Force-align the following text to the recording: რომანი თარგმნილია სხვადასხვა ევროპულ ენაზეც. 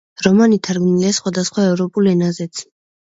რომანი 0.25 0.57
თარგმნილია 0.67 1.11
სხვადასხვა 1.17 1.65
ევროპულ 1.73 2.09
ენაზეც. 2.13 2.63